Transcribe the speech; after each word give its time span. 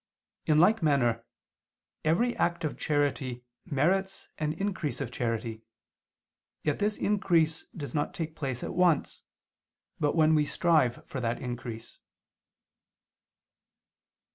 In 0.47 0.57
like 0.57 0.81
manner 0.81 1.23
every 2.03 2.35
act 2.37 2.63
of 2.65 2.75
charity 2.75 3.43
merits 3.65 4.29
an 4.39 4.53
increase 4.53 4.99
of 4.99 5.11
charity; 5.11 5.61
yet 6.63 6.79
this 6.79 6.97
increase 6.97 7.67
does 7.67 7.93
not 7.93 8.15
take 8.15 8.35
place 8.35 8.63
at 8.63 8.73
once, 8.73 9.21
but 9.99 10.15
when 10.15 10.33
we 10.33 10.43
strive 10.43 11.05
for 11.05 11.21
that 11.21 11.39
increase. 11.39 11.99